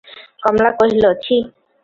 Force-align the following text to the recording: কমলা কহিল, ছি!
কমলা 0.43 0.69
কহিল, 0.79 1.05
ছি! 1.23 1.35